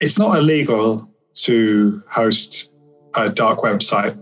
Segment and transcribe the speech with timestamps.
[0.00, 2.70] it's not illegal to host
[3.14, 4.16] a dark website,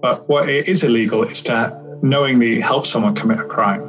[0.00, 3.86] but what it is illegal is to knowingly help someone commit a crime.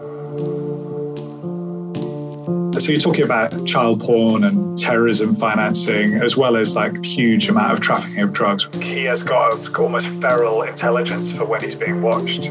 [2.78, 7.74] So you're talking about child porn and terrorism financing, as well as like huge amount
[7.74, 8.68] of trafficking of drugs.
[8.82, 12.44] He has got almost feral intelligence for when he's being watched.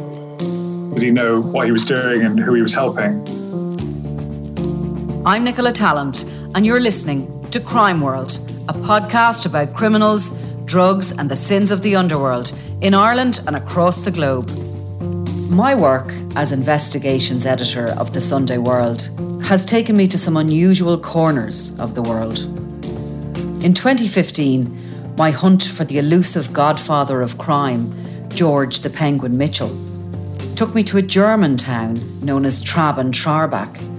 [0.94, 3.20] Did he know what he was doing and who he was helping?
[5.26, 8.38] I'm Nicola Tallant, and you're listening to Crime World,
[8.68, 10.30] a podcast about criminals,
[10.66, 14.48] drugs, and the sins of the underworld in Ireland and across the globe.
[15.50, 19.10] My work as investigations editor of the Sunday World
[19.42, 22.38] has taken me to some unusual corners of the world.
[23.64, 27.92] In 2015, my hunt for the elusive godfather of crime,
[28.28, 29.76] George the Penguin Mitchell,
[30.54, 33.89] took me to a German town known as Traben Trarbach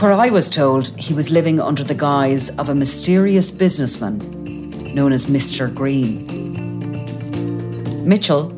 [0.00, 4.18] where I was told he was living under the guise of a mysterious businessman
[4.94, 5.72] known as Mr.
[5.74, 6.24] Green.
[8.08, 8.48] Mitchell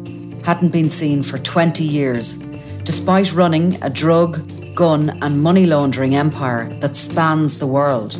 [0.44, 2.36] hadn't been seen for 20 years,
[2.84, 4.40] despite running a drug,
[4.76, 8.14] gun, and money laundering empire that spans the world.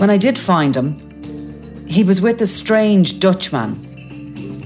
[0.00, 0.98] When I did find him,
[1.86, 3.74] he was with a strange Dutchman,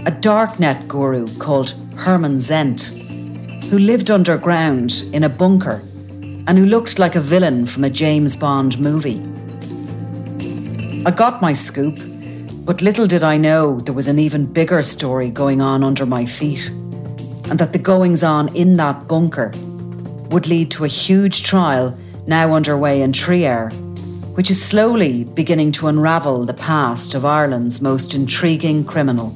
[0.06, 5.82] a darknet guru called Herman Xennt, who lived underground in a bunker
[6.46, 9.20] and who looked like a villain from a James Bond movie.
[11.06, 11.98] I got my scoop,
[12.64, 16.24] but little did I know there was an even bigger story going on under my
[16.24, 16.68] feet,
[17.48, 19.52] and that the goings on in that bunker
[20.30, 23.70] would lead to a huge trial now underway in Trier,
[24.34, 29.30] which is slowly beginning to unravel the past of Ireland's most intriguing criminal.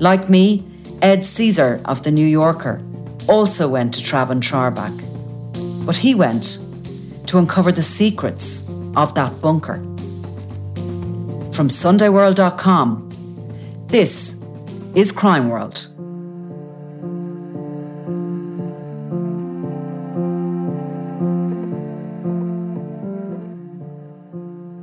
[0.00, 0.64] Like me,
[1.00, 2.82] Ed Caesar of The New Yorker
[3.28, 5.13] also went to Traben Trarbach
[5.84, 6.58] but he went
[7.26, 9.76] to uncover the secrets of that bunker.
[11.52, 13.10] From SundayWorld.com,
[13.86, 14.42] this
[14.94, 15.88] is Crime World.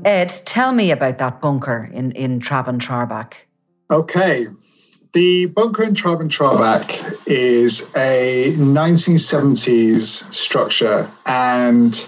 [0.04, 3.34] Ed, tell me about that bunker in, in Traben Trarbach.
[3.92, 4.48] Okay,
[5.14, 12.08] the bunker in Traben Trarbach is a 1970s structure and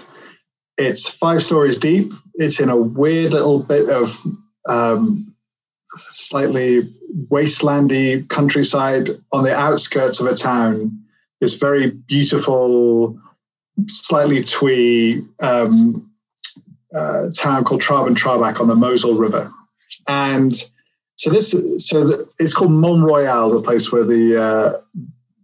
[0.78, 2.12] it's five stories deep.
[2.34, 4.16] It's in a weird little bit of
[4.68, 5.34] um,
[6.12, 6.94] slightly
[7.28, 10.98] wastelandy countryside on the outskirts of a town.
[11.40, 13.18] This very beautiful,
[13.86, 16.10] slightly twee um,
[16.94, 19.52] uh, town called Traben Trarbach on the Mosel River.
[20.08, 20.54] And
[21.16, 24.80] so this, so the, it's called Mont Royal, the place where the uh,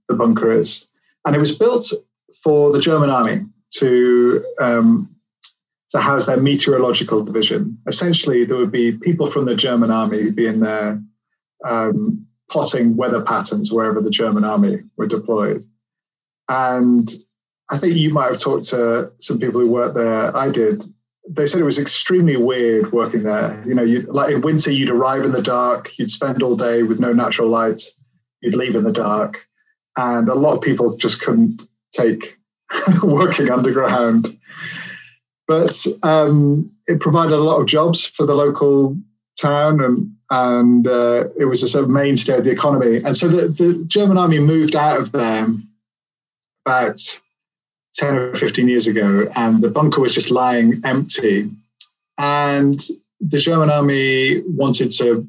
[0.09, 0.89] the bunker is,
[1.25, 1.93] and it was built
[2.43, 5.15] for the German army to um,
[5.91, 7.79] to house their meteorological division.
[7.87, 11.01] Essentially, there would be people from the German army being there,
[11.65, 15.65] um, plotting weather patterns wherever the German army were deployed.
[16.49, 17.11] And
[17.71, 20.37] I think you might have talked to some people who worked there.
[20.37, 20.83] I did
[21.29, 23.63] they said it was extremely weird working there.
[23.67, 26.83] You know, you like in winter, you'd arrive in the dark, you'd spend all day
[26.83, 27.83] with no natural light,
[28.41, 29.47] you'd leave in the dark,
[29.97, 32.39] and a lot of people just couldn't take
[33.03, 34.37] working underground.
[35.47, 38.97] But um, it provided a lot of jobs for the local
[39.41, 43.03] town, and and uh, it was a sort of mainstay of the economy.
[43.05, 45.47] And so the, the German army moved out of there
[46.65, 47.01] about
[47.95, 51.51] 10 or 15 years ago, and the bunker was just lying empty.
[52.19, 52.81] And
[53.21, 55.27] the German army wanted to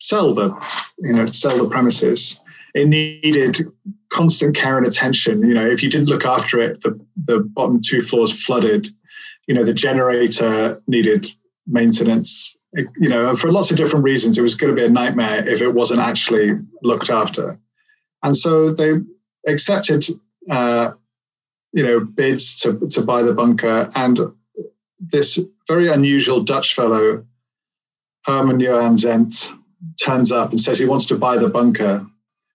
[0.00, 0.54] sell the,
[0.98, 2.40] you know, sell the premises.
[2.74, 3.66] It needed
[4.10, 5.46] constant care and attention.
[5.46, 8.88] You know, if you didn't look after it, the, the bottom two floors flooded.
[9.46, 11.28] You know, the generator needed
[11.66, 12.54] maintenance.
[12.74, 15.62] You know, for lots of different reasons, it was going to be a nightmare if
[15.62, 16.52] it wasn't actually
[16.82, 17.58] looked after.
[18.22, 18.94] And so they
[19.46, 20.04] accepted
[20.50, 20.92] uh,
[21.76, 23.90] you know, bids to, to buy the bunker.
[23.94, 24.18] And
[24.98, 25.38] this
[25.68, 27.22] very unusual Dutch fellow,
[28.24, 29.54] Herman Johan Xennt,
[30.02, 32.04] turns up and says he wants to buy the bunker.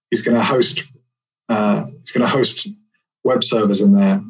[0.09, 0.83] He's going to host.
[1.49, 2.67] Uh, he's going to host
[3.23, 4.23] web servers in there,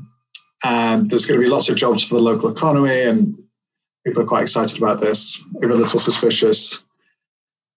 [0.65, 2.99] and there's going to be lots of jobs for the local economy.
[2.99, 3.33] And
[4.05, 5.41] people are quite excited about this.
[5.57, 6.85] Even a little suspicious,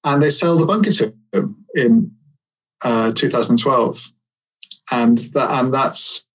[0.02, 2.10] and they sell the bunker to him in
[2.82, 4.12] uh, 2012,
[4.90, 6.26] and that and that's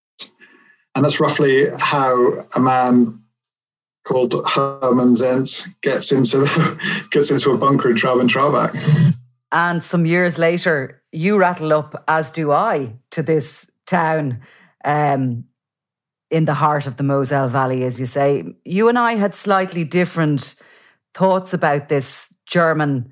[0.95, 3.19] and that's roughly how a man
[4.03, 9.15] called Herman Xennt gets into the, gets into a bunker in Traben Trarbach.
[9.51, 14.41] And some years later, you rattle up, as do I, to this town.
[14.85, 15.45] Um,
[16.29, 18.43] in the heart of the Moselle Valley, as you say.
[18.65, 20.55] You and I had slightly different
[21.13, 23.11] thoughts about this German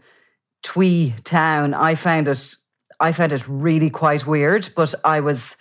[0.63, 1.73] twee town.
[1.73, 2.56] I found it
[3.00, 5.56] I found it really quite weird, but I was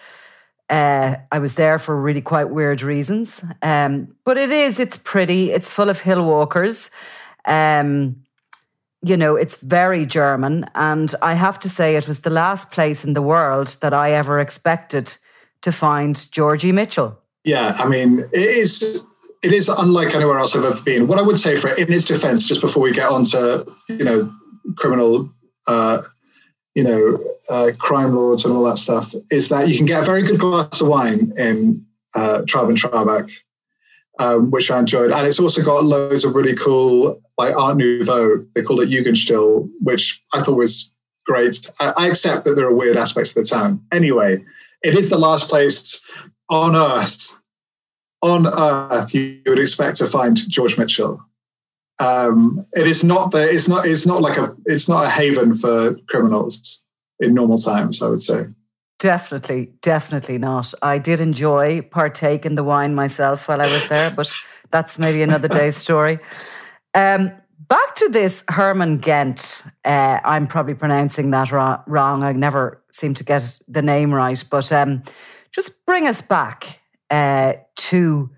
[0.68, 3.44] uh, I was there for really quite weird reasons.
[3.62, 6.90] Um, but it is, it's pretty, it's full of hill walkers.
[7.44, 8.16] Um,
[9.02, 10.66] you know, it's very German.
[10.74, 14.12] And I have to say, it was the last place in the world that I
[14.12, 15.16] ever expected
[15.62, 17.20] to find Georgie Mitchell.
[17.44, 19.06] Yeah, I mean, it is.
[19.44, 21.06] It is unlike anywhere else I've ever been.
[21.06, 23.66] What I would say for it, in its defense, just before we get on to,
[23.88, 24.32] you know,
[24.76, 25.30] criminal
[25.68, 26.02] uh,
[26.76, 27.18] you know,
[27.48, 30.38] uh, crime lords and all that stuff, is that you can get a very good
[30.38, 31.84] glass of wine in
[32.14, 33.32] uh, Traub and Traubeck,
[34.18, 35.10] um, which I enjoyed.
[35.10, 39.70] And it's also got loads of really cool, like Art Nouveau, they call it Jugendstil,
[39.80, 40.92] which I thought was
[41.24, 41.66] great.
[41.80, 43.80] I, I accept that there are weird aspects of the town.
[43.90, 44.44] Anyway,
[44.82, 46.06] it is the last place
[46.50, 47.38] on earth,
[48.20, 51.24] on earth, you would expect to find George Mitchell.
[51.98, 55.54] Um, it is not the, it's not it's not like a it's not a haven
[55.54, 56.84] for criminals
[57.20, 58.02] in normal times.
[58.02, 58.44] I would say.
[58.98, 60.72] Definitely, definitely not.
[60.80, 64.30] I did enjoy partake in the wine myself while I was there, but
[64.70, 66.18] that's maybe another day's story.
[66.94, 69.62] Um, back to this Herman Gent.
[69.84, 72.22] Uh, I'm probably pronouncing that ra- wrong.
[72.22, 75.02] I never seem to get the name right, but um,
[75.52, 78.30] just bring us back uh, to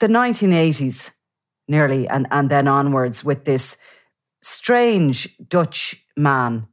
[0.00, 1.10] the 1980s
[1.72, 3.76] nearly, and, and then onwards with this
[4.42, 6.68] strange Dutch man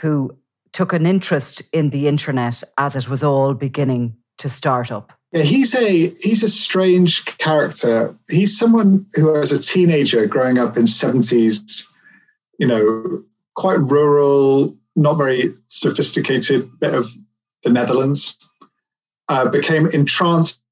[0.00, 0.38] who
[0.72, 5.12] took an interest in the internet as it was all beginning to start up.
[5.32, 8.16] Yeah, he's a he's a strange character.
[8.30, 11.86] He's someone who, as a teenager, growing up in seventies,
[12.58, 13.22] you know,
[13.54, 17.06] quite rural, not very sophisticated bit of
[17.62, 18.38] the Netherlands,
[19.28, 20.62] uh, became entranced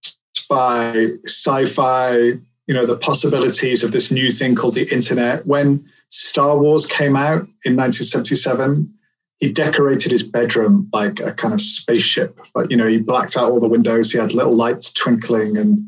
[0.48, 5.46] by sci-fi, you know the possibilities of this new thing called the internet.
[5.46, 8.92] When star wars came out in 1977
[9.38, 13.50] he decorated his bedroom like a kind of spaceship but you know he blacked out
[13.50, 15.78] all the windows he had little lights twinkling and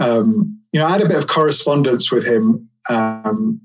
[0.00, 3.60] um, you know i had a bit of correspondence with him um,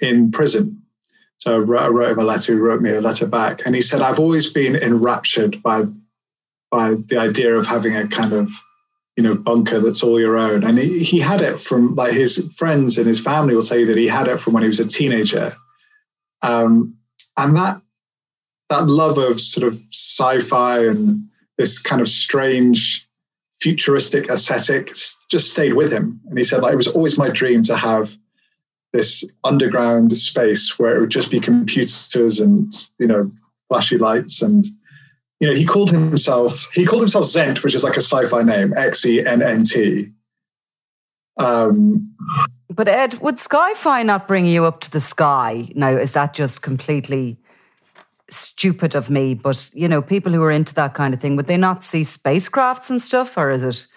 [0.00, 0.82] in prison.
[1.38, 3.74] So I wrote, I wrote him a letter he wrote me a letter back and
[3.74, 5.84] he said i've always been enraptured by
[6.70, 8.50] by the idea of having a kind of
[9.16, 10.64] you know bunker that's all your own.
[10.64, 13.98] And he, he had it from like his friends and his family will you that
[13.98, 15.54] he had it from when he was a teenager.
[16.42, 16.96] Um,
[17.36, 17.80] and that
[18.68, 21.28] that love of sort of sci-fi and
[21.58, 23.06] this kind of strange
[23.60, 24.92] futuristic aesthetic
[25.30, 26.20] just stayed with him.
[26.28, 28.16] And he said like it was always my dream to have
[28.92, 33.30] this underground space where it would just be computers and you know
[33.68, 34.66] flashy lights and
[35.42, 38.72] you know, he called himself he called himself Xennt, which is like a sci-fi name,
[38.76, 40.08] X E N N T.
[41.36, 42.14] Um,
[42.70, 45.68] but Ed, would Skyfi not bring you up to the sky?
[45.74, 47.38] Now, is that just completely
[48.30, 49.34] stupid of me?
[49.34, 52.02] But you know, people who are into that kind of thing, would they not see
[52.02, 53.88] spacecrafts and stuff, or is it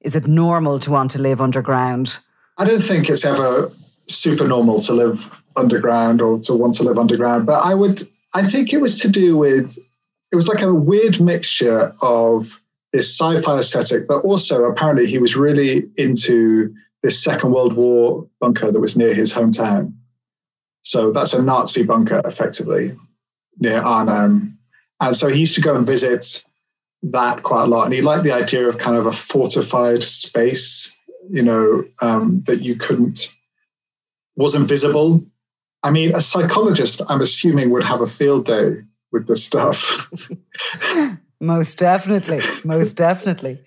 [0.00, 2.18] is it normal to want to live underground?
[2.56, 3.68] I don't think it's ever
[4.06, 8.08] super normal to live underground or to want to live underground, but I would.
[8.34, 9.78] I think it was to do with
[10.32, 12.60] it was like a weird mixture of
[12.92, 18.72] this sci-fi aesthetic, but also apparently he was really into this Second World War bunker
[18.72, 19.92] that was near his hometown.
[20.82, 22.96] So that's a Nazi bunker, effectively,
[23.58, 24.58] near Arnhem.
[25.00, 26.42] And so he used to go and visit
[27.02, 27.84] that quite a lot.
[27.84, 30.94] And he liked the idea of kind of a fortified space,
[31.30, 33.32] you know, um, that you couldn't,
[34.36, 35.24] wasn't visible.
[35.82, 38.78] I mean, a psychologist, I'm assuming, would have a field day
[39.12, 40.10] with the stuff.
[41.40, 43.62] most definitely, most definitely.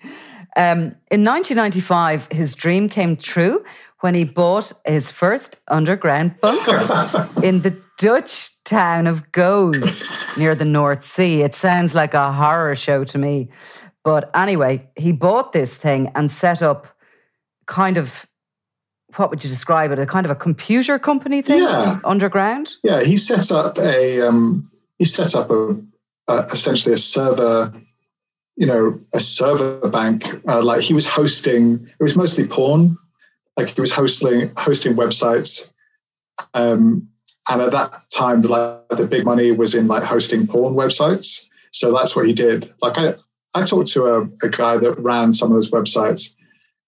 [0.54, 3.64] Um, in 1995, his dream came true
[4.00, 10.64] when he bought his first underground bunker in the Dutch town of Goes near the
[10.64, 11.42] North Sea.
[11.42, 13.50] It sounds like a horror show to me.
[14.04, 16.88] But anyway, he bought this thing and set up
[17.66, 18.26] kind of
[19.16, 19.98] what would you describe it?
[19.98, 22.00] A kind of a computer company thing yeah.
[22.02, 22.76] underground?
[22.82, 24.66] Yeah, he set up a um,
[25.02, 25.76] he set up a,
[26.28, 27.72] a essentially a server
[28.56, 32.96] you know a server bank uh, like he was hosting it was mostly porn
[33.56, 35.72] like he was hosting hosting websites.
[36.54, 37.08] Um,
[37.48, 41.48] and at that time like, the big money was in like hosting porn websites.
[41.72, 42.72] So that's what he did.
[42.80, 43.14] Like i
[43.54, 46.34] i talked to a, a guy that ran some of those websites.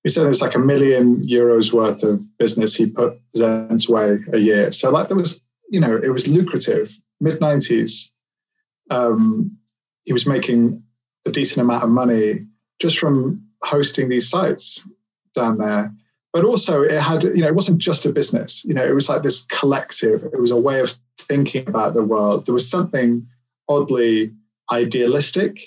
[0.03, 4.19] He said it was like a million euros worth of business he put Xennt's way
[4.33, 4.73] a year.
[4.73, 8.11] So like there was you know it was lucrative mid 90s,
[8.91, 9.57] um,
[10.05, 10.83] he was making
[11.27, 12.47] a decent amount of money
[12.81, 14.87] just from hosting these sites
[15.35, 15.93] down there.
[16.33, 18.65] But also, it had, you know, it wasn't just a business.
[18.65, 20.25] You know, it was like this collective.
[20.25, 22.45] It was a way of thinking about the world.
[22.45, 23.27] There was something
[23.69, 24.33] oddly
[24.73, 25.61] idealistic.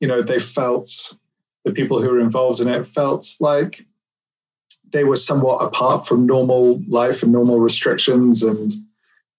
[0.00, 0.90] You know, they felt
[1.64, 3.86] the people who were involved in it felt like
[4.92, 8.72] they were somewhat apart from normal life and normal restrictions, and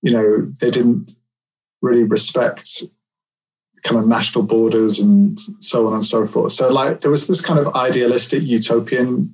[0.01, 1.11] you know, they didn't
[1.81, 2.83] really respect
[3.83, 6.51] kind of national borders and so on and so forth.
[6.51, 9.33] So like there was this kind of idealistic utopian,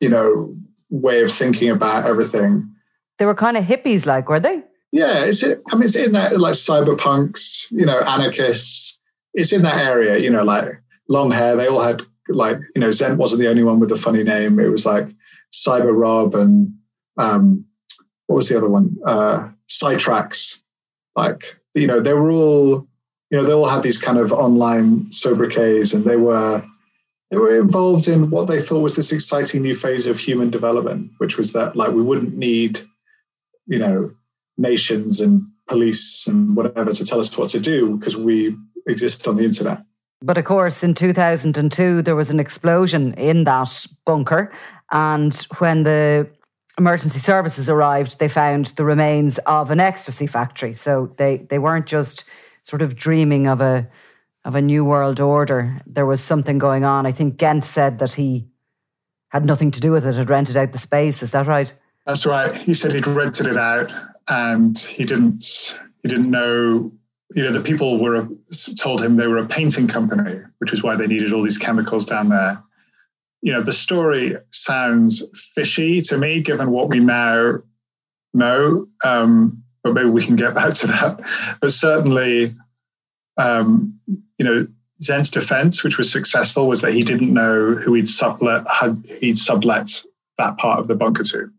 [0.00, 0.54] you know,
[0.90, 2.70] way of thinking about everything.
[3.18, 4.62] They were kind of hippies like, were they?
[4.92, 9.00] Yeah, it's it, I mean it's in that like cyberpunks, you know, anarchists.
[9.34, 10.68] It's in that area, you know, like
[11.08, 11.56] long hair.
[11.56, 14.60] They all had like, you know, Xennt wasn't the only one with a funny name.
[14.60, 15.08] It was like
[15.52, 16.74] Cyber Rob and
[17.16, 17.64] um
[18.32, 18.96] what was the other one?
[19.04, 20.62] Uh Psytrax.
[21.14, 22.86] Like you know, they were all,
[23.30, 26.64] you know, they all had these kind of online sobriquets and they were
[27.30, 31.10] they were involved in what they thought was this exciting new phase of human development,
[31.18, 32.80] which was that like we wouldn't need,
[33.66, 34.10] you know,
[34.56, 39.36] nations and police and whatever to tell us what to do because we exist on
[39.36, 39.82] the internet.
[40.22, 44.52] But of course, in 2002, there was an explosion in that bunker.
[44.90, 46.28] And when the
[46.78, 50.74] emergency services arrived, they found the remains of an ecstasy factory.
[50.74, 52.24] So they, they weren't just
[52.62, 53.88] sort of dreaming of a
[54.44, 55.80] of a new world order.
[55.86, 57.06] There was something going on.
[57.06, 58.48] I think Ghent said that he
[59.28, 61.22] had nothing to do with it, had rented out the space.
[61.22, 61.72] Is that right?
[62.06, 62.52] That's right.
[62.52, 63.92] He said he'd rented it out
[64.28, 66.90] and he didn't he didn't know
[67.34, 68.28] you know the people were
[68.78, 72.04] told him they were a painting company, which is why they needed all these chemicals
[72.04, 72.60] down there
[73.42, 75.22] you know, the story sounds
[75.54, 77.58] fishy to me, given what we now
[78.32, 78.86] know.
[79.04, 81.20] Um, but maybe we can get back to that.
[81.60, 82.54] But certainly,
[83.36, 83.98] um,
[84.38, 84.66] you know,
[85.02, 89.36] Xennt's defense, which was successful, was that he didn't know who he'd sublet had he'd
[89.36, 90.04] sublet
[90.38, 91.50] that part of the bunker to.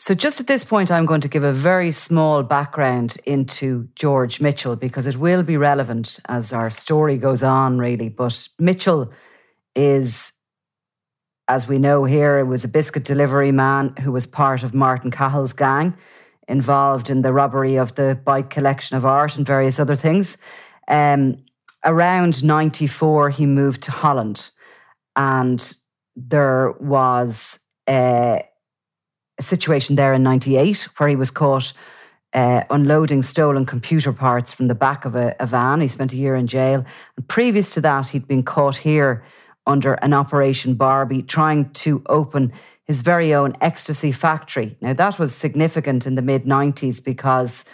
[0.00, 4.40] So, just at this point, I'm going to give a very small background into George
[4.40, 8.08] Mitchell because it will be relevant as our story goes on, really.
[8.08, 9.12] But Mitchell
[9.76, 10.32] is
[11.48, 15.10] as we know here, it was a biscuit delivery man who was part of Martin
[15.10, 15.96] Cahill's gang,
[16.46, 20.36] involved in the robbery of the Beit collection of art and various other things.
[20.88, 21.44] Um,
[21.84, 24.50] around 94, he moved to Holland,
[25.16, 25.74] and
[26.16, 28.44] there was a,
[29.38, 31.72] a situation there in 98 where he was caught
[32.34, 35.80] uh, unloading stolen computer parts from the back of a, a, van.
[35.80, 36.84] He spent a year in jail.
[37.16, 39.24] And previous to that, he'd been caught here
[39.68, 42.52] under an Operation Barbie, trying to open
[42.84, 44.76] his very own ecstasy factory.
[44.80, 47.64] Now, that was significant in the mid 90s because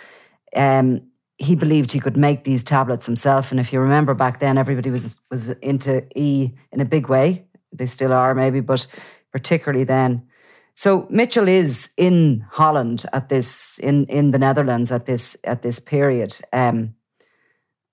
[0.54, 1.02] um,
[1.38, 3.50] he believed he could make these tablets himself.
[3.50, 7.46] And if you remember back then, everybody was, was into E in a big way.
[7.72, 8.86] They still are, maybe, but
[9.32, 10.26] particularly then.
[10.74, 15.78] So Mitchell is in Holland at this, in, in the Netherlands at this at this
[15.78, 16.96] period, um,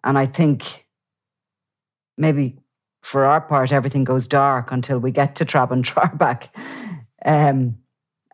[0.04, 0.88] and I think
[2.18, 2.61] maybe
[3.02, 6.48] for our part, everything goes dark until we get to Traben Trarbach.
[7.26, 7.78] Um,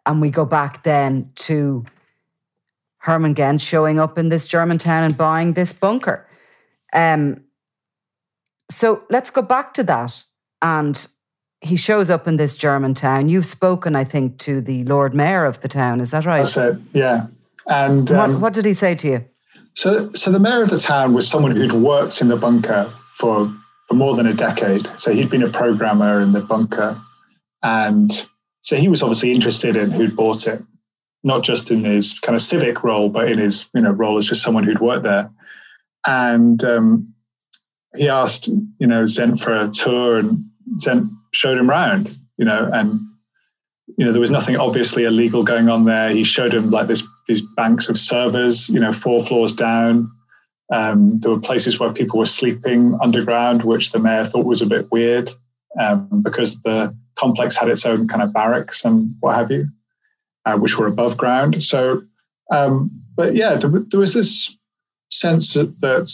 [0.06, 1.86] and we go back then to
[3.00, 6.28] Hermann Ghent showing up in this German town and buying this bunker.
[6.94, 7.42] Um,
[8.70, 10.24] so let's go back to that.
[10.62, 11.08] And
[11.62, 13.30] he shows up in this German town.
[13.30, 16.02] You've spoken, I think, to the Lord Mayor of the town.
[16.02, 16.44] Is that right?
[16.44, 16.78] That's it.
[16.94, 17.28] Yeah.
[17.66, 19.26] And um, what, what did he say to you?
[19.74, 23.54] So, so the mayor of the town was someone who'd worked in the bunker for
[23.88, 24.88] for more than a decade.
[24.98, 27.02] So he'd been a programmer in the bunker.
[27.64, 28.12] And
[28.62, 30.62] so he was obviously interested in who'd bought it,
[31.24, 34.28] not just in his kind of civic role, but in his you know role as
[34.28, 35.32] just someone who'd worked there.
[36.06, 37.14] And um,
[37.96, 40.44] he asked, you know, Xennt for a tour, and
[40.78, 43.00] Xennt showed him around, you know, and
[43.98, 46.10] you know there was nothing obviously illegal going on there.
[46.10, 50.12] He showed him like this these banks of servers, you know, four floors down,
[50.74, 54.66] um, there were places where people were sleeping underground, which the mayor thought was a
[54.66, 55.30] bit weird
[55.80, 59.68] um, because the complex had its own kind of barracks and what have you,
[60.46, 61.64] uh, which were above ground.
[61.64, 62.02] So,
[62.52, 64.56] um, but yeah, there, there, was this
[65.10, 66.12] sense that, that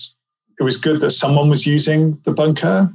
[0.60, 2.94] it was good that someone was using the bunker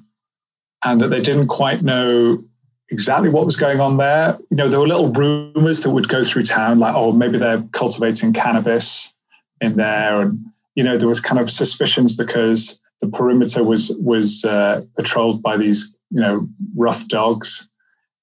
[0.84, 2.42] and that they didn't quite know
[2.90, 4.38] exactly what was going on there.
[4.50, 7.62] You know, there were little rumors that would go through town, like, oh, maybe they're
[7.72, 9.12] cultivating cannabis
[9.60, 10.38] in there and
[10.78, 15.56] you know, there was kind of suspicions because the perimeter was was uh, patrolled by
[15.56, 17.68] these, you know, rough dogs,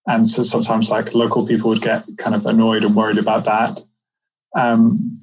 [0.07, 3.83] and so sometimes like local people would get kind of annoyed and worried about that.
[4.55, 5.19] Um,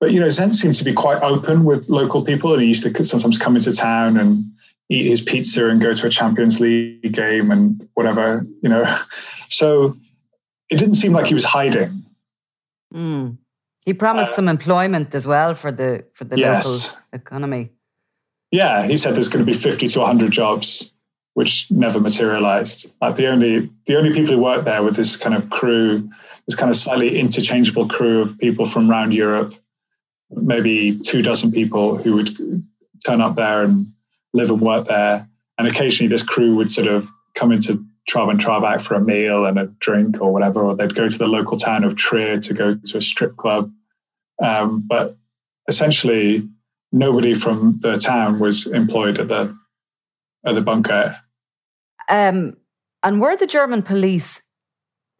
[0.00, 2.82] but you know, Xennt seemed to be quite open with local people, and he used
[2.82, 4.42] to sometimes come into town and
[4.88, 8.84] eat his pizza and go to a Champions League game and whatever, you know.
[9.52, 9.96] So
[10.70, 12.04] it didn't seem like he was hiding.
[12.94, 13.36] Mm.
[13.84, 16.66] He promised uh, some employment as well for the for the yes.
[16.66, 17.70] local economy.
[18.50, 20.92] Yeah, he said there's going to be 50 to 100 jobs,
[21.34, 22.92] which never materialized.
[23.00, 26.08] Like the only the only people who worked there with this kind of crew,
[26.46, 29.54] this kind of slightly interchangeable crew of people from around Europe,
[30.30, 32.36] maybe two dozen people who would
[33.06, 33.86] turn up there and
[34.34, 35.28] live and work there.
[35.58, 39.58] And occasionally this crew would sort of come into Traben Trarbach for a meal and
[39.58, 42.74] a drink or whatever, or they'd go to the local town of Trier to go
[42.74, 43.70] to a strip club.
[44.42, 45.16] Um, but
[45.68, 46.48] essentially,
[46.90, 49.56] nobody from the town was employed at the
[50.44, 51.16] at the bunker.
[52.08, 52.56] Um,
[53.02, 54.42] and were the German police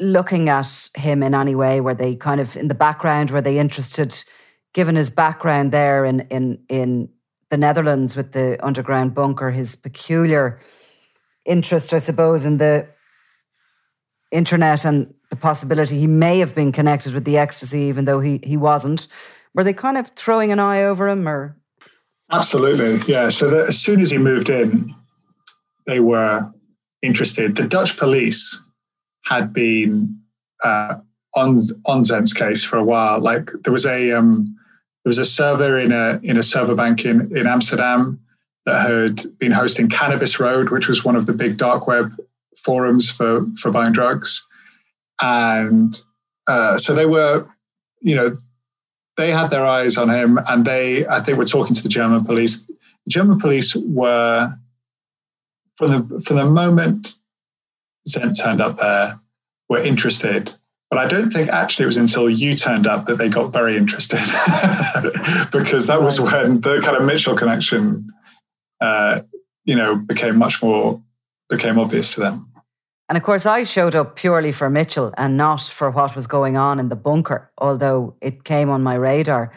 [0.01, 1.81] looking at him in any way?
[1.81, 3.31] Were they kind of in the background?
[3.31, 4.25] Were they interested,
[4.75, 7.09] given his background there in in in
[7.51, 10.61] the Netherlands with the underground bunker, his peculiar
[11.45, 12.87] interest, I suppose, in the
[14.31, 18.41] internet and the possibility he may have been connected with the ecstasy, even though he
[18.43, 19.07] he wasn't.
[19.55, 21.57] Were they kind of throwing an eye over him, or?
[22.33, 23.29] Absolutely, yeah.
[23.29, 24.95] So as soon as he moved in,
[25.87, 26.49] they were
[27.03, 27.57] interested.
[27.57, 28.63] The Dutch police
[29.25, 30.21] had been
[30.63, 30.97] uh,
[31.35, 33.21] on on Xennt's case for a while.
[33.21, 34.57] Like there was a um,
[35.05, 38.21] there was a server in a in a server bank in, in Amsterdam
[38.67, 42.14] that had been hosting Cannabis Road, which was one of the big dark web
[42.59, 44.47] forums for for buying drugs,
[45.21, 46.00] and
[46.47, 47.47] uh, so they were,
[48.00, 48.33] you know,
[49.17, 52.25] they had their eyes on him, and they I think were talking to the German
[52.25, 52.67] police.
[52.67, 54.52] The German police were
[55.76, 57.19] from the from the moment
[58.09, 59.19] Xennt turned up there,
[59.69, 60.52] were interested.
[60.90, 63.76] But I don't think actually it was until you turned up that they got very
[63.76, 64.19] interested,
[65.52, 68.12] because that was when the kind of Mitchell connection,
[68.81, 69.21] uh,
[69.65, 71.03] you know, became much more
[71.49, 72.51] became obvious to them.
[73.09, 76.57] And of course, I showed up purely for Mitchell and not for what was going
[76.57, 79.53] on in the bunker, although it came on my radar.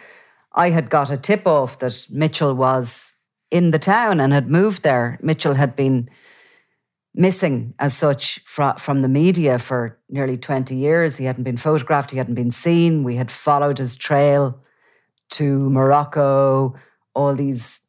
[0.54, 3.14] I had got a tip off that Mitchell was
[3.52, 5.20] in the town and had moved there.
[5.22, 6.10] Mitchell had been
[7.14, 11.18] missing as such from the media for nearly 20 years.
[11.18, 13.04] He hadn't been photographed, he hadn't been seen.
[13.04, 14.60] We had followed his trail
[15.32, 16.74] to Morocco,
[17.14, 17.82] all these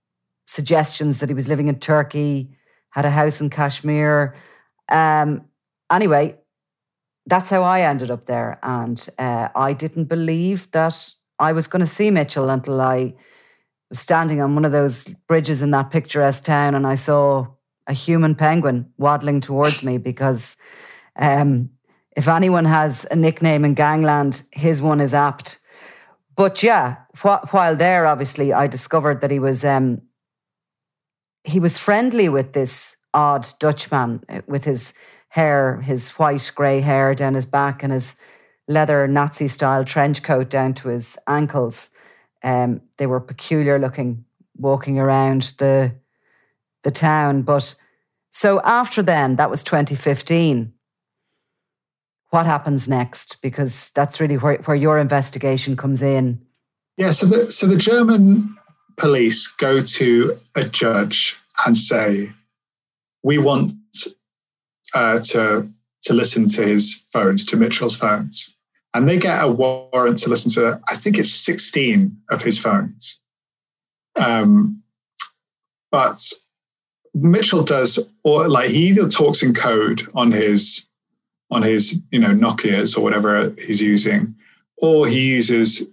[0.54, 2.56] suggestions that he was living in Turkey,
[2.90, 4.36] had a house in Kashmir.
[4.88, 5.46] Um,
[5.90, 6.38] anyway,
[7.26, 8.58] that's how I ended up there.
[8.62, 13.14] And uh, I didn't believe that I was going to see Mitchell until I
[13.90, 17.48] was standing on one of those bridges in that picturesque town and I saw
[17.86, 20.56] a human penguin waddling towards me because
[21.16, 21.70] um,
[22.16, 25.58] if anyone has a nickname in gangland, his one is apt.
[26.36, 30.00] But yeah, wh- while there, obviously, I discovered that he was um,
[31.44, 34.94] he was friendly with this odd Dutchman uh, with his
[35.28, 38.16] hair, his white grey hair down his back, and his
[38.66, 41.90] leather Nazi style trench coat down to his ankles.
[42.42, 44.24] Um, they were peculiar looking,
[44.57, 45.94] walking around the
[46.83, 47.42] the town.
[47.42, 47.74] But
[48.30, 50.72] so after then, that was 2015.
[52.30, 53.40] What happens next?
[53.40, 56.44] Because that's really where, where your investigation comes in.
[56.96, 58.57] Yeah, so the so the German
[58.96, 62.30] police go to a judge and say,
[63.22, 63.72] "We want
[64.94, 65.68] uh, to
[66.02, 68.54] to listen to his phones, to Mitchell's phones,"
[68.94, 70.80] and they get a warrant to listen to.
[70.88, 73.20] I think it's sixteen of his phones.
[74.16, 74.83] Um,
[75.90, 76.20] but
[77.14, 80.88] Mitchell does, or like he either talks in code on his
[81.50, 84.35] on his you know Nokia's or whatever he's using,
[84.78, 85.88] or he uses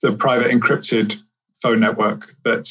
[0.00, 1.21] the private encrypted
[1.62, 2.68] phone network that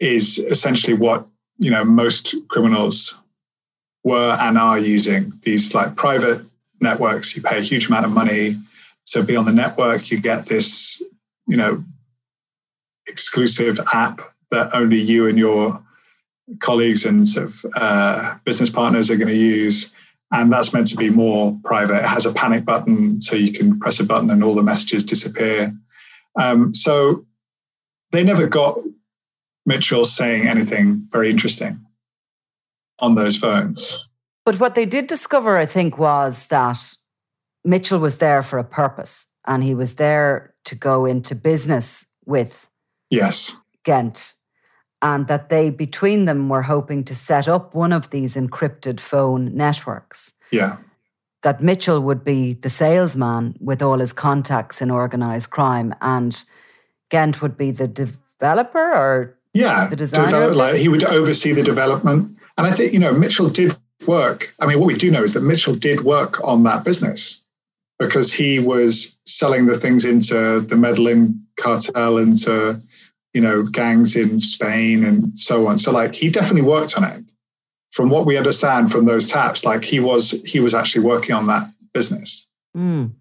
[0.00, 1.26] is essentially what
[1.58, 3.18] you know most criminals
[4.04, 6.40] were and are using these like private
[6.80, 8.56] networks you pay a huge amount of money
[9.06, 11.02] to be on the network you get this
[11.46, 11.82] you know
[13.06, 15.82] exclusive app that only you and your
[16.60, 19.92] colleagues and sort of uh, business partners are going to use.
[20.32, 21.98] And that's meant to be more private.
[21.98, 25.04] It has a panic button, so you can press a button and all the messages
[25.04, 25.74] disappear.
[26.36, 27.24] Um, so
[28.16, 28.80] they never got
[29.66, 31.80] Mitchell saying anything very interesting
[32.98, 34.08] on those phones.
[34.44, 36.78] But what they did discover, I think, was that
[37.64, 42.68] Mitchell was there for a purpose and he was there to go into business with
[43.10, 44.34] yes Gent
[45.02, 49.54] and that they, between them, were hoping to set up one of these encrypted phone
[49.54, 50.32] networks.
[50.50, 50.78] Yeah.
[51.42, 56.42] That Mitchell would be the salesman with all his contacts in organized crime, and
[57.10, 60.26] Gent would be the developer or Yeah, the designer.
[60.26, 64.54] Develop, like he would oversee the development, and I think you know Mitchell did work.
[64.60, 67.42] I mean, what we do know is that Mitchell did work on that business
[67.98, 72.78] because he was selling the things into the Medellin cartel, into
[73.34, 75.78] you know gangs in Spain and so on.
[75.78, 77.24] So like he definitely worked on it.
[77.92, 81.46] From what we understand from those taps, like he was he was actually working on
[81.46, 82.46] that business.
[82.76, 83.12] Mm.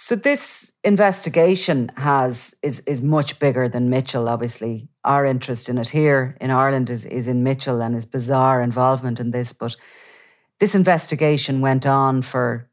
[0.00, 4.28] So this investigation has is is much bigger than Mitchell.
[4.28, 8.62] Obviously, our interest in it here in Ireland is is in Mitchell and his bizarre
[8.62, 9.52] involvement in this.
[9.52, 9.74] But
[10.60, 12.70] this investigation went on for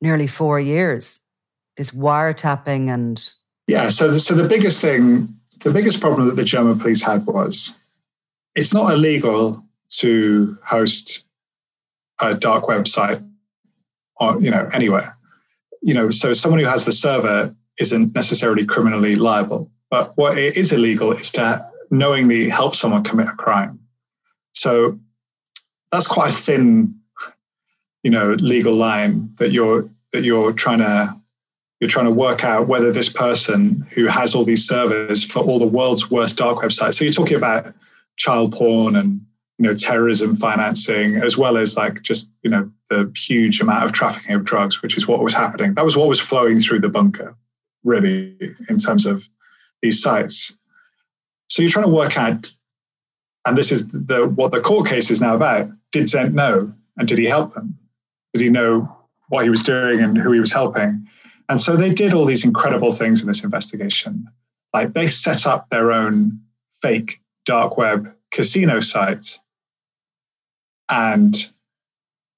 [0.00, 1.20] nearly four years.
[1.76, 3.32] This wiretapping and
[3.68, 3.88] yeah.
[3.88, 5.28] So the, so the biggest thing,
[5.60, 7.76] the biggest problem that the German police had was
[8.56, 9.62] it's not illegal
[10.00, 11.26] to host
[12.18, 13.24] a dark website
[14.16, 15.15] or you know anywhere
[15.86, 19.70] you know so someone who has the server isn't necessarily criminally liable.
[19.88, 23.78] But what is illegal is to knowingly help someone commit a crime.
[24.54, 24.98] So
[25.92, 26.94] that's quite a thin
[28.02, 31.14] you know legal line that you're that you're trying to
[31.80, 35.58] you're trying to work out whether this person who has all these servers for all
[35.58, 36.94] the world's worst dark websites.
[36.94, 37.74] So you're talking about
[38.16, 39.20] child porn and
[39.58, 43.92] you know terrorism financing as well as like just you know the huge amount of
[43.92, 45.74] trafficking of drugs which is what was happening.
[45.74, 47.36] That was what was flowing through the bunker
[47.84, 48.36] really
[48.68, 49.28] in terms of
[49.82, 50.56] these sites.
[51.48, 52.50] So you're trying to work out
[53.46, 55.70] and this is the what the court case is now about.
[55.92, 57.78] Did Xennt know and did he help them?
[58.32, 58.94] Did he know
[59.28, 61.06] what he was doing and who he was helping?
[61.48, 64.28] And so they did all these incredible things in this investigation.
[64.74, 66.40] Like they set up their own
[66.82, 69.38] fake dark web casino site
[70.88, 71.34] and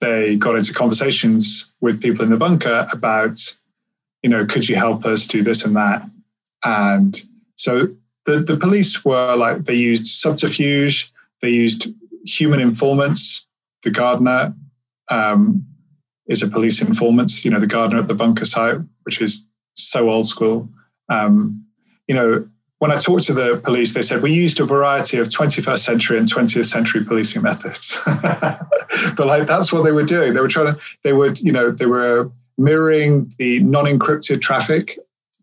[0.01, 3.39] they got into conversations with people in the bunker about,
[4.23, 6.09] you know, could you help us do this and that?
[6.65, 7.21] And
[7.57, 7.89] so
[8.27, 11.89] the, the police were like, they used subterfuge, they used
[12.25, 13.47] human informants.
[13.83, 14.55] The gardener
[15.11, 15.65] um,
[16.27, 20.11] is a police informant, you know, the gardener at the bunker site, which is so
[20.11, 20.69] old school.
[21.09, 21.65] Um,
[22.07, 25.29] you know, when I talked to the police, they said we used a variety of
[25.29, 28.01] 21st century and 20th century policing methods.
[28.07, 30.33] but like that's what they were doing.
[30.33, 34.97] They were trying to, they would, you know, they were mirroring the non-encrypted traffic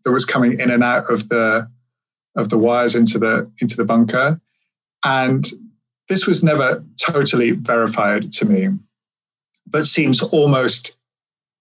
[0.04, 1.68] that was coming in and out of the
[2.36, 4.40] of the wires into the into the bunker.
[5.04, 5.46] And
[6.08, 8.68] this was never totally verified to me,
[9.66, 10.96] but seems almost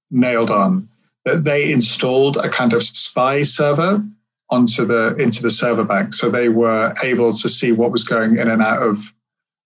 [0.10, 0.88] nailed on.
[1.26, 4.06] That they installed a kind of spy server
[4.50, 8.38] onto the into the server bank, so they were able to see what was going
[8.38, 9.00] in and out of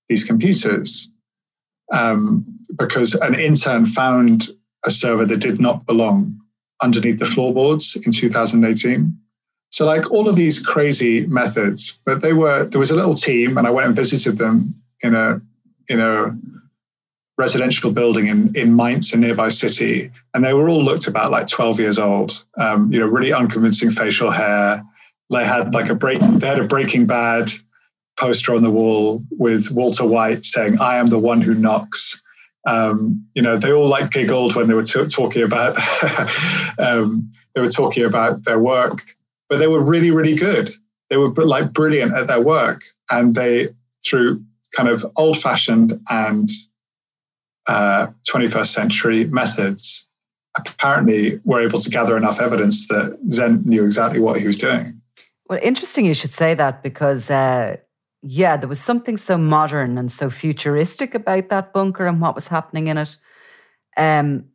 [0.08, 1.12] these computers.
[1.92, 2.46] Um,
[2.78, 4.50] because an intern found
[4.86, 6.40] a server that did not belong
[6.82, 9.18] underneath the floorboards in 2018.
[9.72, 13.58] So, like all of these crazy methods, but they were there was a little team,
[13.58, 15.42] and I went and visited them in a
[15.90, 16.36] in a
[17.40, 21.48] residential building in, in Mainz, a nearby city, and they were all looked about like
[21.48, 22.46] 12 years old.
[22.58, 24.86] Um, you know, really unconvincing facial hair.
[25.32, 26.20] They had like a break.
[26.20, 27.50] They had a Breaking Bad
[28.20, 32.22] poster on the wall with Walter White saying, "I am the one who knocks."
[32.68, 35.78] Um, you know, they all like giggled when they were t- talking about
[36.78, 39.00] um, they were talking about their work,
[39.48, 40.70] but they were really, really good.
[41.10, 43.70] They were like brilliant at their work, and they
[44.06, 44.44] through
[44.76, 46.50] kind of old-fashioned and
[47.70, 50.10] uh, 21st century methods,
[50.58, 55.00] apparently were able to gather enough evidence that Xennt knew exactly what he was doing.
[55.48, 57.78] Well, interesting you should say that because, uh,
[58.24, 62.48] yeah, there was something so modern and so futuristic about that bunker and what was
[62.48, 63.18] happening in it.
[63.96, 64.46] Um,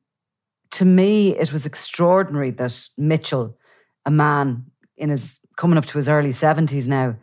[0.72, 3.57] to me, it was extraordinary that Mitchell,
[4.05, 7.14] a man in his coming up to his early 70s now,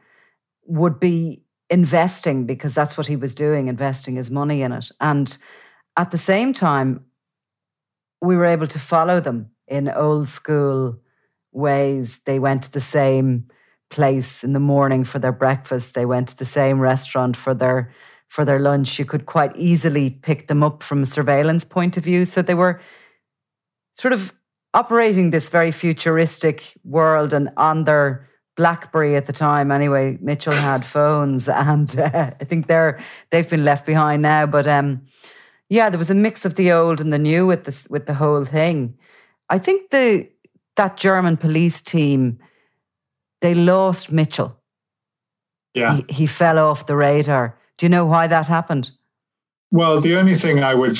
[0.65, 4.89] would be investing because that's what he was doing, investing his money in it.
[5.01, 5.37] And
[5.97, 7.05] at the same time,
[8.21, 10.99] we were able to follow them in old school
[11.51, 12.19] ways.
[12.23, 13.47] They went to the same
[13.89, 15.93] place in the morning for their breakfast.
[15.93, 17.91] They went to the same restaurant for their
[18.27, 18.97] for their lunch.
[18.97, 22.23] You could quite easily pick them up from a surveillance point of view.
[22.23, 22.79] So they were
[23.95, 24.33] sort of
[24.73, 29.71] operating this very futuristic world and on their BlackBerry at the time.
[29.71, 32.99] Anyway, Mitchell had phones, and uh, I think they're
[33.29, 34.45] they've been left behind now.
[34.45, 35.01] But um,
[35.71, 38.13] yeah, there was a mix of the old and the new with this with the
[38.13, 38.97] whole thing.
[39.49, 40.27] I think the
[40.75, 42.39] that German police team
[43.39, 44.59] they lost Mitchell.
[45.73, 47.57] Yeah, he, he fell off the radar.
[47.77, 48.91] Do you know why that happened?
[49.71, 50.97] Well, the only thing I would,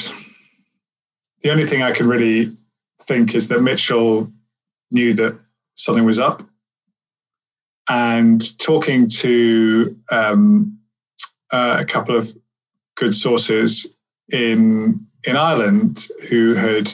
[1.42, 2.56] the only thing I can really
[3.02, 4.32] think is that Mitchell
[4.90, 5.38] knew that
[5.76, 6.44] something was up,
[7.90, 10.80] and talking to um,
[11.52, 12.34] uh, a couple of
[12.96, 13.94] good sources
[14.32, 16.92] in in Ireland who had,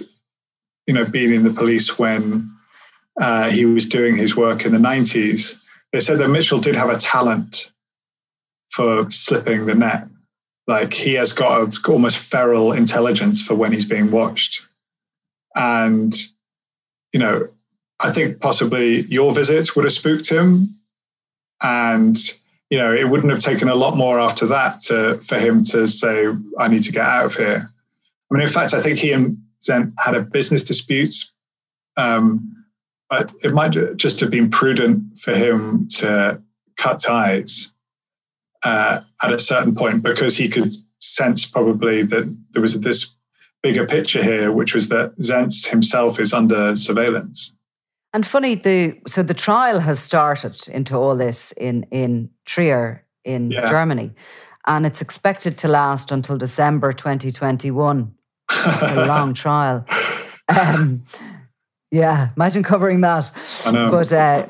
[0.85, 2.51] you know, been in the police when
[3.21, 5.59] uh, he was doing his work in the nineties.
[5.93, 7.71] They said that Mitchell did have a talent
[8.71, 10.07] for slipping the net.
[10.67, 14.67] Like he has got a, almost feral intelligence for when he's being watched,
[15.55, 16.13] and
[17.13, 17.47] you know,
[18.01, 20.77] I think possibly your visit would have spooked him,
[21.61, 22.17] and
[22.69, 25.87] you know, it wouldn't have taken a lot more after that to, for him to
[25.87, 26.27] say,
[26.59, 27.69] "I need to get out of here."
[28.29, 31.13] I mean, in fact, I think he and Xennt had a business dispute,
[31.95, 32.65] um,
[33.09, 36.41] but it might just have been prudent for him to
[36.77, 37.73] cut ties
[38.63, 43.15] uh, at a certain point because he could sense probably that there was this
[43.63, 47.56] bigger picture here, which was that Xennt himself is under surveillance.
[48.17, 53.51] And funny, the so the trial has started into all this in in Trier in
[53.51, 53.69] yeah.
[53.69, 54.11] Germany,
[54.65, 58.15] and it's expected to last until December 2021.
[58.49, 59.85] a long trial.
[60.49, 61.05] Um,
[61.91, 63.31] yeah, imagine covering that.
[63.67, 63.91] I know.
[63.91, 64.47] But uh,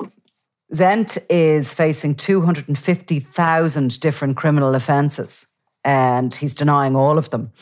[0.72, 5.46] Xennt is facing 250,000 different criminal offences,
[5.84, 7.52] and he's denying all of them.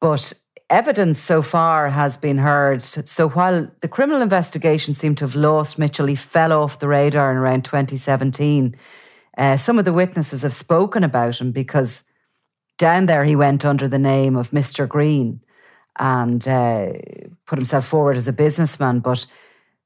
[0.00, 0.32] But
[0.70, 2.82] evidence so far has been heard.
[2.82, 7.30] So while the criminal investigation seemed to have lost Mitchell, he fell off the radar
[7.30, 8.74] in around 2017.
[9.36, 12.04] Uh, some of the witnesses have spoken about him because
[12.78, 14.88] down there he went under the name of Mr.
[14.88, 15.40] Green
[15.98, 16.92] and uh,
[17.46, 19.00] put himself forward as a businessman.
[19.00, 19.26] But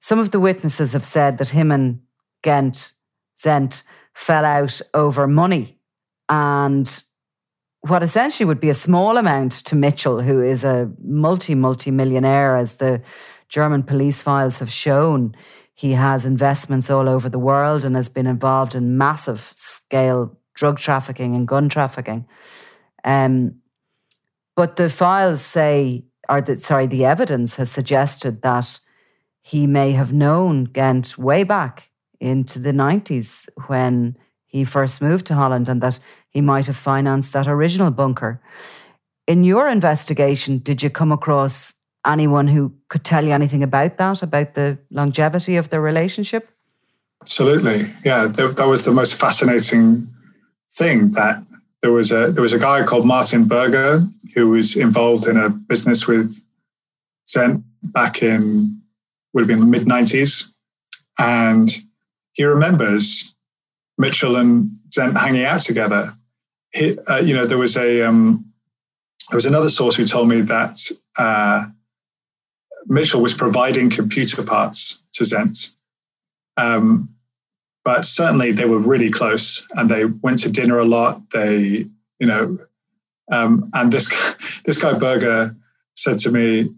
[0.01, 2.01] some of the witnesses have said that him and
[2.45, 2.93] Gent,
[3.39, 3.83] Xennt
[4.15, 5.79] fell out over money.
[6.29, 7.03] And
[7.83, 12.57] what essentially would be a small amount to Mitchell, who is a multi, multi millionaire,
[12.57, 13.03] as the
[13.49, 15.35] German police files have shown.
[15.75, 20.79] He has investments all over the world and has been involved in massive scale drug
[20.79, 22.27] trafficking and gun trafficking.
[23.05, 23.61] Um,
[24.57, 28.81] but the files say, or the, sorry, the evidence has suggested that
[29.41, 34.17] he may have known Ghent way back into the 90s when
[34.49, 38.41] he first moved to Holland and that he might have financed that original bunker.
[39.27, 41.75] In your investigation, did you come across
[42.07, 46.49] anyone who could tell you anything about that, about the longevity of the relationship?
[47.23, 48.27] Absolutely, yeah.
[48.27, 50.09] That was the most fascinating
[50.71, 51.11] thing.
[51.13, 51.43] That
[51.83, 55.51] there was a there was a guy called Martin Berger who was involved in a
[55.51, 56.41] business with
[57.29, 58.81] Xennt back in
[59.33, 60.55] would have been the mid nineties,
[61.19, 61.71] and
[62.33, 63.35] he remembers
[63.99, 66.17] Mitchell and Xennt hanging out together.
[66.73, 68.45] He, uh, you know, there was a um,
[69.31, 71.67] there was another source who told me that uh,
[72.87, 75.75] Mitchell was providing computer parts to Xennt.
[76.57, 77.11] Um,
[77.85, 81.31] but certainly they were really close and they went to dinner a lot.
[81.31, 81.87] They,
[82.19, 82.59] you know,
[83.31, 84.35] um, and this
[84.65, 85.55] this guy Berger
[85.97, 86.71] said to me,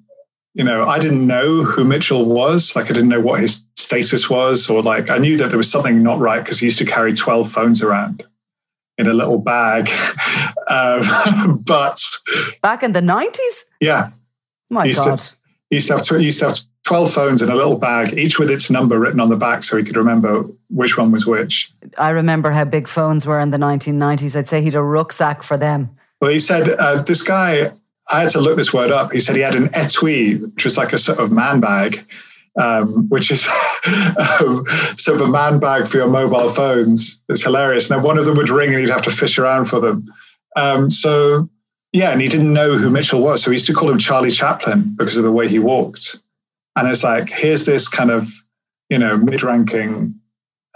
[0.55, 2.75] you know, I didn't know who Mitchell was.
[2.75, 5.71] Like, I didn't know what his status was, or like, I knew that there was
[5.71, 8.25] something not right because he used to carry 12 phones around
[8.99, 9.89] in a little bag.
[10.69, 12.01] um, but
[12.63, 13.65] back in the 90s?
[13.81, 14.11] Yeah.
[14.71, 15.19] My God.
[15.19, 15.37] To,
[15.71, 18.39] he used to have, he used to have 12 phones in a little bag, each
[18.41, 21.73] with its number written on the back so he could remember which one was which.
[21.97, 24.35] I remember how big phones were in the 1990s.
[24.35, 25.91] I'd say he had a rucksack for them.
[26.21, 27.73] Well, he said, uh, this guy,
[28.11, 29.13] I had to look this word up.
[29.13, 32.05] He said he had an etui, which was like a sort of man bag,
[32.61, 33.47] um, which is
[34.41, 34.65] um,
[34.97, 37.23] sort of a man bag for your mobile phones.
[37.29, 37.91] It's hilarious.
[37.91, 40.03] Now, one of them would ring and you'd have to fish around for them.
[40.57, 41.49] Um, so,
[41.93, 43.43] yeah, and he didn't know who Mitchell was.
[43.43, 46.17] So he used to call him Charlie Chaplin because of the way he walked.
[46.77, 48.29] And it's like, here's this kind of,
[48.89, 50.15] you know, mid ranking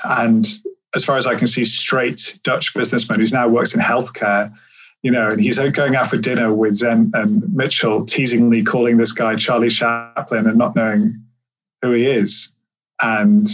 [0.05, 0.47] and
[0.95, 4.53] as far as I can see, straight Dutch businessman who's now works in healthcare,
[5.05, 9.13] you know, and he's going out for dinner with Xennt and Mitchell, teasingly calling this
[9.13, 11.23] guy Charlie Chaplin and not knowing
[11.83, 12.57] who he is.
[13.03, 13.47] And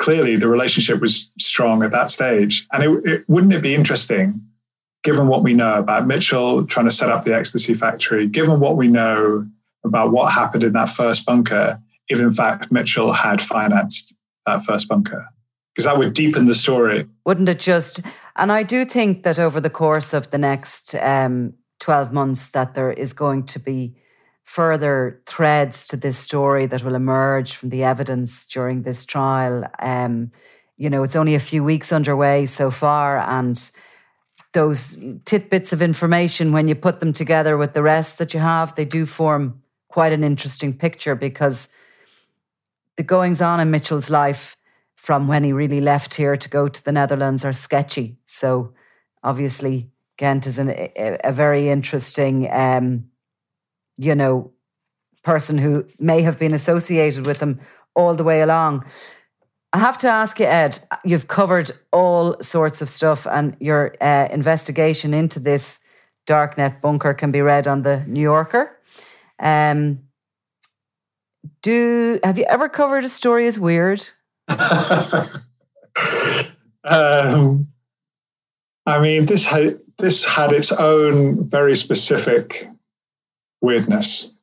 [0.00, 2.66] clearly the relationship was strong at that stage.
[2.72, 4.44] And it, it, wouldn't it be interesting,
[5.04, 8.76] given what we know about Mitchell trying to set up the ecstasy factory, given what
[8.76, 9.46] we know
[9.84, 14.88] about what happened in that first bunker, if in fact Mitchell had financed that first
[14.88, 15.24] bunker.
[15.72, 17.06] Because that would deepen the story.
[17.24, 18.00] Wouldn't it just?
[18.36, 22.74] And I do think that over the course of the next um, 12 months, that
[22.74, 23.94] there is going to be
[24.42, 29.64] further threads to this story that will emerge from the evidence during this trial.
[29.78, 30.32] Um,
[30.76, 33.70] you know, it's only a few weeks underway so far, and
[34.52, 38.74] those tidbits of information, when you put them together with the rest that you have,
[38.74, 41.68] they do form quite an interesting picture because
[42.96, 44.56] the goings on in Mitchell's life
[45.04, 48.16] from when he really left here to go to the Netherlands are sketchy.
[48.24, 48.72] So
[49.22, 53.04] obviously, Ghent is an, a, a, very interesting, um,
[53.98, 54.52] you know,
[55.22, 57.60] person who may have been associated with them
[57.94, 58.86] all the way along.
[59.74, 64.28] I have to ask you, Ed, you've covered all sorts of stuff, and your uh,
[64.30, 65.80] investigation into this
[66.26, 68.74] darknet bunker can be read on the New Yorker.
[69.38, 69.98] Um,
[71.60, 74.13] do have you ever covered a story as weird?
[76.84, 77.66] Um,
[78.86, 82.68] I mean, this had this had its own very specific
[83.60, 84.34] weirdness.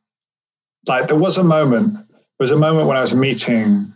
[0.87, 3.93] Like there was a moment, there was a moment when I was meeting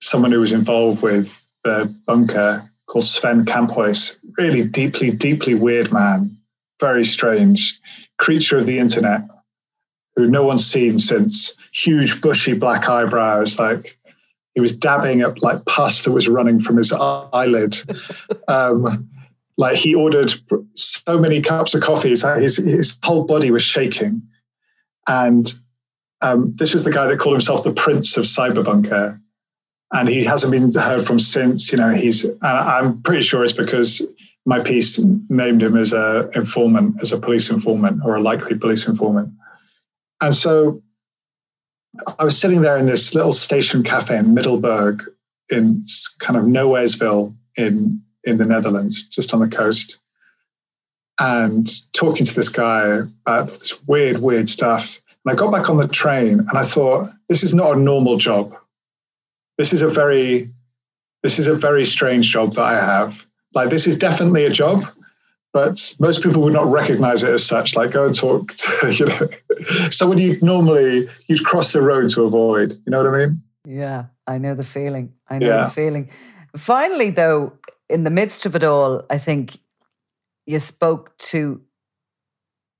[0.00, 6.36] someone who was involved with the bunker called Sven Kamphuis, really deeply, deeply weird man,
[6.80, 7.78] very strange
[8.18, 9.22] creature of the internet,
[10.16, 11.54] who no one's seen since.
[11.72, 13.97] Huge, bushy black eyebrows, like
[14.58, 17.76] he was dabbing at like pus that was running from his eyelid.
[18.48, 19.08] Um,
[19.58, 20.32] like he ordered
[20.74, 22.22] so many cups of coffee, his
[22.56, 24.22] his whole body was shaking.
[25.06, 25.52] And
[26.22, 29.20] um, this was the guy that called himself the Prince of Cyberbunker,
[29.92, 31.70] and he hasn't been heard from since.
[31.70, 32.24] You know, he's.
[32.42, 34.00] I'm pretty sure it's because
[34.46, 38.88] my piece named him as a informant, as a police informant or a likely police
[38.88, 39.30] informant.
[40.20, 40.82] And so
[42.18, 45.02] I was sitting there in this little station cafe in Middelburg
[45.50, 45.84] in
[46.18, 49.98] kind of Nowheresville in, in the Netherlands, just on the coast,
[51.20, 54.98] and talking to this guy about this weird, weird stuff.
[55.24, 58.16] And I got back on the train and I thought, this is not a normal
[58.16, 58.54] job.
[59.56, 60.50] This is a very,
[61.22, 63.24] this is a very strange job that I have.
[63.54, 64.84] Like this is definitely a job,
[65.52, 67.74] but most people would not recognize it as such.
[67.74, 69.28] Like go and talk to, you know,
[69.90, 72.72] someone you'd normally you'd cross the road to avoid.
[72.72, 73.42] You know what I mean?
[73.64, 75.12] Yeah, I know the feeling.
[75.28, 75.64] I know yeah.
[75.64, 76.10] the feeling.
[76.56, 77.52] Finally, though,
[77.88, 79.58] in the midst of it all, I think
[80.46, 81.60] you spoke to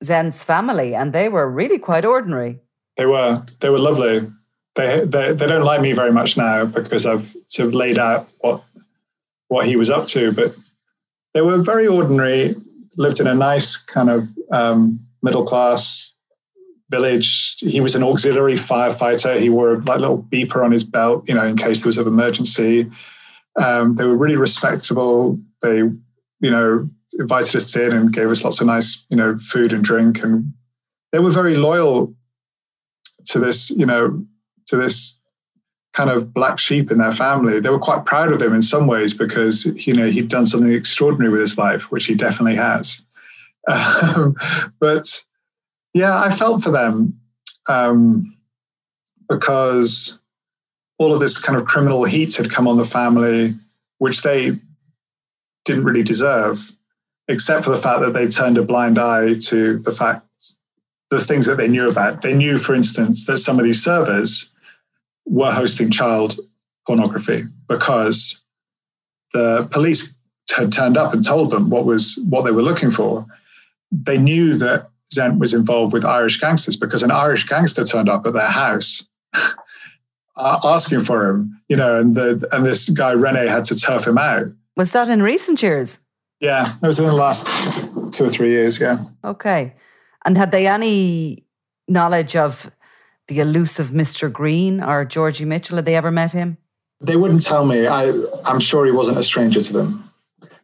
[0.03, 2.61] Xennt's family, and they were really quite ordinary.
[2.97, 3.45] They were.
[3.61, 4.31] They were lovely.
[4.75, 8.29] They, they they don't like me very much now because I've sort of laid out
[8.39, 8.63] what
[9.49, 10.55] what he was up to, but
[11.35, 12.57] they were very ordinary,
[12.97, 16.15] lived in a nice kind of um, middle class
[16.91, 17.57] village.
[17.59, 19.39] He was an auxiliary firefighter.
[19.39, 21.99] He wore a like, little beeper on his belt, you know, in case there was
[21.99, 22.91] an emergency.
[23.61, 25.39] Um, they were really respectable.
[25.63, 26.89] They, you know,
[27.19, 30.23] invited us in and gave us lots of nice, you know, food and drink.
[30.23, 30.53] And
[31.13, 32.15] they were very loyal
[33.27, 34.25] to this, you know,
[34.67, 35.18] to this
[35.93, 37.61] kind of black sheep in their family.
[37.61, 40.73] They were quite proud of him in some ways because you know he'd done something
[40.73, 43.05] extraordinary with his life, which he definitely has.
[43.71, 44.35] Um,
[44.81, 45.05] but
[45.93, 47.21] yeah, I felt for them
[47.69, 48.35] um,
[49.29, 50.19] because
[50.99, 53.55] all of this kind of criminal heat had come on the family,
[53.99, 54.59] which they
[55.67, 56.73] didn't really deserve,
[57.29, 60.25] except for the fact that they turned a blind eye to the fact
[61.11, 62.23] the things that they knew about.
[62.23, 64.53] They knew, for instance, that some of these servers
[65.39, 66.37] were hosting child
[66.87, 68.45] pornography because
[69.33, 70.17] the police
[70.55, 73.27] had turned up and told them what was what they were looking for.
[73.93, 78.27] They knew that Xennt was involved with Irish gangsters because an Irish gangster turned up
[78.27, 79.09] at their house
[80.37, 84.07] uh, asking for him, you know, and the and this guy Rene had to turf
[84.07, 84.47] him out.
[84.77, 85.99] Was that in recent years?
[86.41, 87.47] Yeah, it was in the last
[88.13, 88.81] two or three years.
[88.81, 89.05] Yeah.
[89.25, 89.75] Okay,
[90.25, 91.45] and had they any
[91.89, 92.71] knowledge of
[93.29, 94.33] the elusive Mr.
[94.33, 95.77] Green or Georgie Mitchell?
[95.77, 96.59] Had they ever met him?
[97.01, 97.87] They wouldn't tell me.
[97.87, 98.13] I,
[98.45, 100.11] I'm sure he wasn't a stranger to them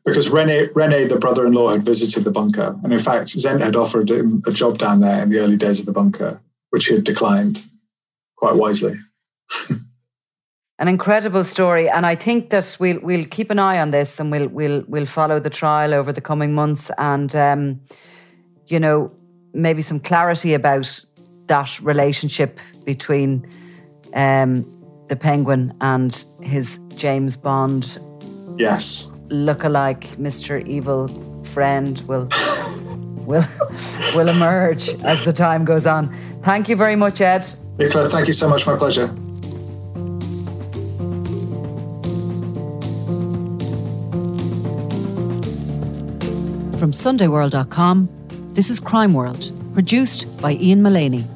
[0.04, 4.10] because Rene, Rene, the brother-in-law, had visited the bunker, and in fact, Xennt had offered
[4.10, 7.04] him a job down there in the early days of the bunker, which he had
[7.04, 7.62] declined
[8.36, 8.98] quite wisely.
[10.78, 14.30] an incredible story, and I think that we'll we'll keep an eye on this, and
[14.30, 17.80] we'll we'll we'll follow the trial over the coming months, and um,
[18.66, 19.12] you know
[19.54, 21.00] maybe some clarity about
[21.46, 23.46] that relationship between
[24.14, 24.64] um,
[25.08, 27.98] the Penguin and his James Bond.
[28.58, 29.12] Yes.
[29.28, 30.66] Look-alike, Mr.
[30.66, 31.08] Evil
[31.44, 32.28] friend will
[33.26, 33.44] will
[34.14, 36.14] will emerge as the time goes on.
[36.42, 37.46] Thank you very much, Ed.
[37.78, 38.66] Nicola, thank you so much.
[38.66, 39.08] My pleasure.
[46.78, 48.08] From SundayWorld.com,
[48.52, 51.26] this is Crime World, produced by Ian Mullaney.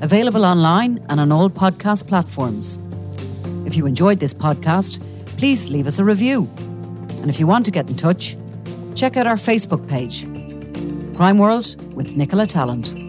[0.00, 2.78] Available online and on all podcast platforms.
[3.66, 5.02] If you enjoyed this podcast,
[5.36, 6.48] please leave us a review.
[7.20, 8.36] And if you want to get in touch,
[8.94, 10.24] check out our Facebook page
[11.16, 13.07] Crime World with Nicola Tallant.